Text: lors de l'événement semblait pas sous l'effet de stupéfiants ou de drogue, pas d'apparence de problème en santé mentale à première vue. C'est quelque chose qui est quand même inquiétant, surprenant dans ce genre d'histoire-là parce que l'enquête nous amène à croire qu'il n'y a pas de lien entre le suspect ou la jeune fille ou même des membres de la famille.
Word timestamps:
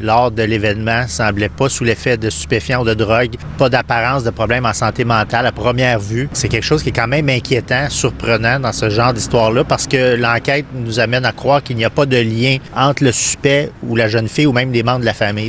lors 0.00 0.30
de 0.30 0.42
l'événement 0.42 1.06
semblait 1.08 1.48
pas 1.48 1.68
sous 1.68 1.84
l'effet 1.84 2.16
de 2.16 2.30
stupéfiants 2.30 2.82
ou 2.82 2.84
de 2.84 2.94
drogue, 2.94 3.36
pas 3.58 3.68
d'apparence 3.68 4.24
de 4.24 4.30
problème 4.30 4.66
en 4.66 4.72
santé 4.72 5.04
mentale 5.04 5.46
à 5.46 5.52
première 5.52 5.98
vue. 5.98 6.28
C'est 6.32 6.48
quelque 6.48 6.64
chose 6.64 6.82
qui 6.82 6.90
est 6.90 6.92
quand 6.92 7.08
même 7.08 7.28
inquiétant, 7.28 7.88
surprenant 7.88 8.60
dans 8.60 8.72
ce 8.72 8.90
genre 8.90 9.12
d'histoire-là 9.12 9.64
parce 9.64 9.86
que 9.86 10.16
l'enquête 10.16 10.66
nous 10.74 11.00
amène 11.00 11.24
à 11.24 11.32
croire 11.32 11.62
qu'il 11.62 11.76
n'y 11.76 11.84
a 11.84 11.90
pas 11.90 12.06
de 12.06 12.16
lien 12.16 12.58
entre 12.76 13.04
le 13.04 13.12
suspect 13.12 13.70
ou 13.82 13.96
la 13.96 14.08
jeune 14.08 14.28
fille 14.28 14.46
ou 14.46 14.52
même 14.52 14.70
des 14.70 14.82
membres 14.82 15.00
de 15.00 15.04
la 15.04 15.14
famille. 15.14 15.42